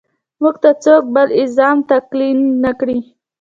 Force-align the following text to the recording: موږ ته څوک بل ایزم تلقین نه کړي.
موږ 0.41 0.55
ته 0.63 0.69
څوک 0.83 1.03
بل 1.15 1.27
ایزم 1.39 1.77
تلقین 1.89 2.37
نه 2.63 2.71
کړي. 2.79 2.99